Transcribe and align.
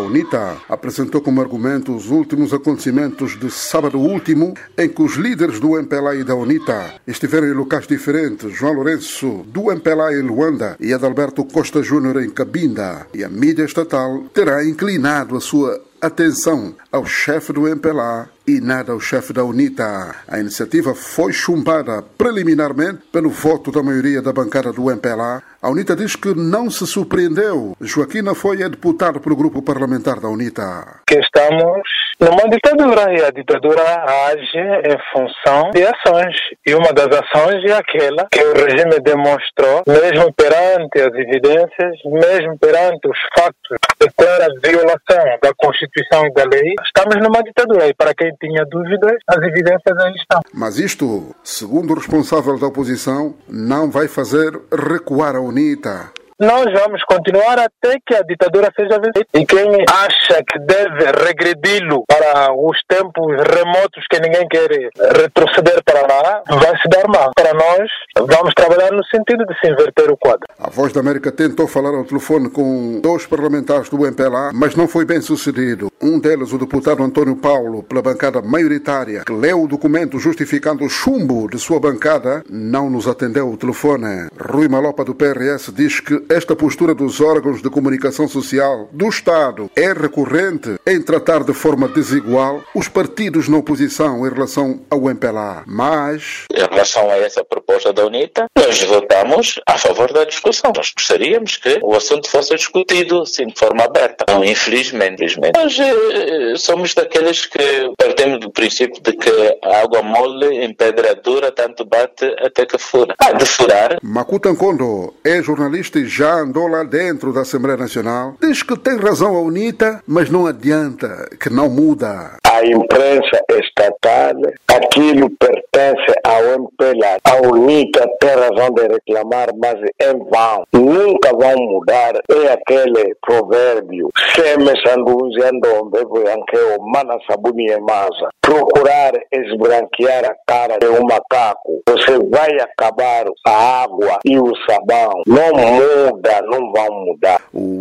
UNITA 0.00 0.56
apresentou 0.68 1.20
como 1.20 1.40
argumento 1.40 1.94
os 1.94 2.10
últimos 2.10 2.52
acontecimentos 2.52 3.38
de 3.38 3.50
sábado 3.50 3.98
último, 3.98 4.54
em 4.76 4.88
que 4.88 5.02
os 5.02 5.14
líderes 5.14 5.60
do 5.60 5.78
MPLA 5.78 6.16
e 6.16 6.24
da 6.24 6.34
UNITA 6.34 6.94
estiveram 7.06 7.46
em 7.46 7.52
locais 7.52 7.86
diferentes. 7.86 8.52
João 8.52 8.72
Lourenço, 8.72 9.44
do 9.46 9.70
MPLA 9.70 10.14
em 10.14 10.22
Luanda, 10.22 10.76
e 10.80 10.92
Adalberto 10.92 11.44
Costa 11.44 11.82
Júnior 11.82 12.22
em 12.22 12.30
Cabinda. 12.30 13.06
E 13.14 13.22
a 13.22 13.28
mídia 13.28 13.64
estatal 13.64 14.24
terá 14.34 14.64
inclinado 14.64 15.36
a 15.36 15.40
sua 15.40 15.80
atenção 16.00 16.74
ao 16.90 17.04
chefe 17.04 17.52
do 17.52 17.68
MPLA 17.68 18.28
e 18.50 18.60
nada 18.60 18.92
ao 18.92 18.98
chefe 18.98 19.32
da 19.32 19.44
UNITA. 19.44 19.84
A 20.26 20.38
iniciativa 20.40 20.92
foi 20.94 21.32
chumbada 21.32 22.02
preliminarmente 22.18 23.02
pelo 23.12 23.30
voto 23.30 23.70
da 23.70 23.82
maioria 23.82 24.20
da 24.20 24.32
bancada 24.32 24.72
do 24.72 24.90
MPLA. 24.90 25.42
A 25.62 25.70
UNITA 25.70 25.94
diz 25.94 26.16
que 26.16 26.34
não 26.34 26.70
se 26.70 26.86
surpreendeu. 26.86 27.76
Joaquina 27.80 28.34
foi 28.34 28.62
a 28.62 28.68
deputado 28.68 29.20
pelo 29.20 29.36
grupo 29.36 29.62
parlamentar 29.62 30.18
da 30.18 30.28
UNITA. 30.28 31.02
Que 31.06 31.20
estamos 31.20 31.82
numa 32.18 32.48
ditadura 32.48 33.12
e 33.12 33.22
a 33.22 33.30
ditadura 33.30 33.82
age 34.28 34.58
em 34.58 34.98
função 35.12 35.70
de 35.70 35.84
ações. 35.84 36.34
E 36.66 36.74
uma 36.74 36.92
das 36.92 37.08
ações 37.08 37.62
é 37.64 37.72
aquela 37.72 38.26
que 38.30 38.42
o 38.42 38.54
regime 38.54 39.00
demonstrou, 39.00 39.82
mesmo 39.86 40.32
perante 40.34 40.98
as 41.00 41.14
evidências, 41.14 41.96
mesmo 42.04 42.58
perante 42.58 43.08
os 43.08 43.18
factos 43.36 43.78
de 44.00 44.08
clara 44.16 44.48
violação 44.62 45.38
da 45.42 45.52
Constituição 45.56 46.26
e 46.26 46.32
da 46.32 46.44
lei, 46.44 46.74
estamos 46.84 47.16
numa 47.16 47.42
ditadura. 47.42 47.86
E 47.86 47.94
para 47.94 48.14
quem 48.14 48.34
tinha 48.40 48.64
dúvidas, 48.64 49.18
as 49.26 49.42
evidências 49.42 49.96
aí 49.98 50.14
estão. 50.14 50.40
Mas 50.52 50.78
isto, 50.78 51.34
segundo 51.44 51.92
o 51.92 51.96
responsável 51.96 52.58
da 52.58 52.66
oposição, 52.66 53.34
não 53.48 53.90
vai 53.90 54.08
fazer 54.08 54.58
recuar 54.72 55.36
a 55.36 55.40
UNITA 55.40 56.10
nós 56.40 56.72
vamos 56.72 57.04
continuar 57.04 57.58
até 57.58 57.98
que 58.04 58.14
a 58.14 58.22
ditadura 58.22 58.72
seja 58.74 58.98
vencida. 58.98 59.26
E 59.34 59.44
quem 59.44 59.84
acha 59.86 60.42
que 60.42 60.58
deve 60.60 61.04
regredi-lo 61.22 62.04
para 62.08 62.50
os 62.54 62.78
tempos 62.88 63.26
remotos 63.54 64.06
que 64.10 64.18
ninguém 64.18 64.48
quer 64.48 64.70
retroceder 65.14 65.84
para 65.84 66.00
lá, 66.00 66.42
vai 66.48 66.78
se 66.80 66.88
dar 66.88 67.06
mal. 67.08 67.30
Para 67.36 67.52
nós, 67.52 67.90
vamos 68.16 68.54
trabalhar 68.54 68.90
no 68.90 69.04
sentido 69.04 69.44
de 69.44 69.54
se 69.60 69.70
inverter 69.70 70.10
o 70.10 70.16
quadro. 70.16 70.46
A 70.58 70.70
Voz 70.70 70.94
da 70.94 71.00
América 71.00 71.30
tentou 71.30 71.68
falar 71.68 71.90
ao 71.90 72.04
telefone 72.04 72.48
com 72.48 73.00
dois 73.02 73.26
parlamentares 73.26 73.90
do 73.90 74.06
MPLA, 74.06 74.50
mas 74.54 74.74
não 74.74 74.88
foi 74.88 75.04
bem 75.04 75.20
sucedido. 75.20 75.92
Um 76.00 76.18
deles, 76.18 76.54
o 76.54 76.58
deputado 76.58 77.02
Antônio 77.02 77.36
Paulo, 77.36 77.82
pela 77.82 78.00
bancada 78.00 78.40
maioritária, 78.40 79.24
que 79.26 79.32
leu 79.32 79.64
o 79.64 79.68
documento 79.68 80.18
justificando 80.18 80.84
o 80.84 80.88
chumbo 80.88 81.50
de 81.50 81.58
sua 81.58 81.78
bancada, 81.78 82.42
não 82.48 82.88
nos 82.88 83.06
atendeu 83.06 83.50
o 83.50 83.58
telefone. 83.58 84.28
Rui 84.40 84.68
Malopa, 84.68 85.04
do 85.04 85.14
PRS, 85.14 85.70
diz 85.70 86.00
que 86.00 86.29
esta 86.30 86.54
postura 86.54 86.94
dos 86.94 87.20
órgãos 87.20 87.60
de 87.60 87.68
comunicação 87.68 88.28
social 88.28 88.88
do 88.92 89.08
Estado 89.08 89.68
é 89.74 89.92
recorrente 89.92 90.76
em 90.86 91.02
tratar 91.02 91.42
de 91.42 91.52
forma 91.52 91.88
desigual 91.88 92.62
os 92.72 92.88
partidos 92.88 93.48
na 93.48 93.58
oposição 93.58 94.24
em 94.24 94.30
relação 94.30 94.80
ao 94.88 95.10
MPLA. 95.10 95.64
Mas. 95.66 96.44
Em 96.54 96.60
relação 96.60 97.10
a 97.10 97.16
essa 97.16 97.44
proposta 97.44 97.92
da 97.92 98.06
UNITA, 98.06 98.46
nós 98.56 98.80
votamos 98.84 99.60
a 99.66 99.76
favor 99.76 100.12
da 100.12 100.24
discussão. 100.24 100.72
Nós 100.76 100.92
gostaríamos 100.96 101.56
que 101.56 101.80
o 101.82 101.96
assunto 101.96 102.30
fosse 102.30 102.54
discutido 102.54 103.22
assim, 103.22 103.46
de 103.46 103.58
forma 103.58 103.82
aberta. 103.82 104.24
Não, 104.28 104.44
infelizmente, 104.44 105.24
infelizmente. 105.24 105.58
Nós 105.58 105.76
eh, 105.80 106.54
somos 106.56 106.94
daqueles 106.94 107.46
que 107.46 107.58
partimos 107.98 108.38
do 108.38 108.52
princípio 108.52 109.02
de 109.02 109.12
que 109.14 109.58
a 109.64 109.82
água 109.82 110.00
mole 110.00 110.64
em 110.64 110.72
pedra 110.72 111.14
dura 111.16 111.50
tanto 111.50 111.84
bate 111.84 112.24
até 112.38 112.64
que 112.64 112.78
fura. 112.78 113.16
Ah, 113.18 113.32
de 113.32 113.44
furar. 113.44 113.98
Makuta 114.00 114.50
Nkondo 114.52 115.12
é 115.24 115.42
jornalista 115.42 115.98
e 115.98 116.06
já 116.20 116.34
andou 116.34 116.68
lá 116.68 116.84
dentro 116.84 117.32
da 117.32 117.40
Assembleia 117.40 117.78
Nacional. 117.78 118.36
Diz 118.42 118.62
que 118.62 118.76
tem 118.76 118.98
razão 118.98 119.34
a 119.34 119.40
UNITA, 119.40 120.02
mas 120.06 120.28
não 120.28 120.46
adianta, 120.46 121.26
que 121.40 121.48
não 121.48 121.70
muda. 121.70 122.36
A 122.60 122.66
imprensa 122.66 123.42
estatal, 123.58 124.34
aquilo 124.68 125.30
pertence 125.30 126.12
ao 126.26 126.42
MPLA. 126.58 127.16
A 127.24 127.48
UNITA 127.48 128.06
tem 128.20 128.34
razão 128.34 128.70
de 128.74 128.82
reclamar, 128.82 129.48
mas 129.56 129.76
em 129.98 130.18
vão. 130.28 130.64
Nunca 130.70 131.30
vão 131.30 131.56
mudar. 131.56 132.20
É 132.28 132.52
aquele 132.52 133.14
provérbio. 133.22 134.10
Seme 134.34 134.78
sanduzi 134.84 135.42
andombe 135.42 136.00
o 136.04 136.82
mana 136.82 137.18
sabuni 137.26 137.74
masa. 137.80 138.28
Procurar 138.42 139.12
esbranquear 139.32 140.26
a 140.26 140.34
cara 140.46 140.78
de 140.78 140.86
um 140.86 141.04
macaco. 141.04 141.80
Você 141.88 142.18
vai 142.30 142.50
acabar 142.60 143.24
a 143.46 143.82
água 143.84 144.18
e 144.22 144.38
o 144.38 144.52
sabão. 144.68 145.22
Não 145.26 145.50
muda 145.52 146.42
não 146.42 146.70
vão 146.72 147.06
mudar. 147.06 147.40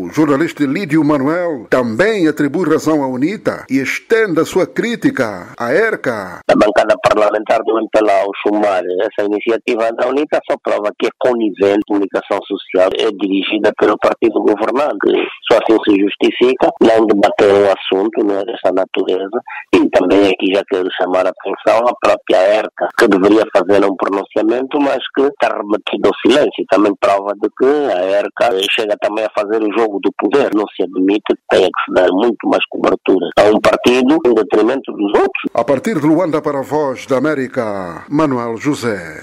O 0.09 0.11
jornalista 0.11 0.65
Lídio 0.65 1.03
Manuel 1.05 1.67
também 1.69 2.27
atribui 2.27 2.67
razão 2.67 3.03
à 3.03 3.07
UNITA 3.07 3.67
e 3.69 3.77
estende 3.77 4.39
a 4.39 4.45
sua 4.45 4.65
crítica 4.65 5.53
à 5.55 5.71
ERCA. 5.71 6.41
A 6.49 6.55
bancada 6.55 6.95
parlamentar 7.07 7.59
do 7.63 7.77
MPLA 7.77 8.21
ao 8.23 8.31
chumar 8.41 8.81
essa 9.05 9.27
iniciativa 9.27 9.91
da 9.93 10.07
UNITA 10.07 10.39
só 10.49 10.57
prova 10.63 10.89
que 10.97 11.05
é 11.05 11.09
conivente 11.19 11.85
comunicação 11.87 12.39
social 12.41 12.89
é 12.97 13.11
dirigida 13.21 13.71
pelo 13.77 13.99
partido 13.99 14.41
governante. 14.41 15.13
Só 15.45 15.59
assim 15.59 15.77
se 15.85 16.01
justifica 16.01 16.71
não 16.81 17.05
debater 17.05 17.53
o 17.53 17.69
assunto 17.69 18.25
não 18.25 18.39
é 18.39 18.45
dessa 18.45 18.73
natureza 18.73 19.39
e 19.75 19.87
também 19.91 20.25
aqui 20.25 20.51
já 20.51 20.63
quero 20.71 20.89
chamar 20.99 21.27
a 21.27 21.29
atenção 21.29 21.87
à 21.87 21.93
própria 22.01 22.57
ERCA 22.57 22.87
que 22.97 23.07
deveria 23.07 23.45
fazer 23.55 23.85
um 23.85 23.95
pronunciamento 23.95 24.79
mas 24.81 25.03
que 25.15 25.21
está 25.21 25.55
remetido 25.55 26.09
ao 26.09 26.17
silêncio. 26.25 26.65
Também 26.71 26.95
prova 26.99 27.31
de 27.39 27.47
que 27.57 27.65
a 27.93 28.05
ERCA 28.05 28.57
chega 28.71 28.95
também 28.99 29.25
a 29.25 29.39
fazer 29.39 29.61
o 29.61 29.71
do 30.01 30.11
poder. 30.17 30.51
Não 30.55 30.65
se 30.75 30.83
admite 30.83 31.21
que 31.27 31.41
tenha 31.49 31.67
que 31.67 31.83
se 31.85 31.93
dar 31.93 32.09
muito 32.11 32.47
mais 32.47 32.63
cobertura 32.69 33.29
a 33.37 33.43
um 33.43 33.59
partido 33.59 34.17
em 34.25 34.33
detrimento 34.33 34.91
dos 34.91 35.13
outros. 35.13 35.43
A 35.53 35.63
partir 35.63 35.99
de 35.99 36.05
Luanda 36.05 36.41
para 36.41 36.59
a 36.59 36.63
Voz 36.63 37.05
da 37.05 37.17
América, 37.17 38.05
Manuel 38.09 38.57
José. 38.57 39.17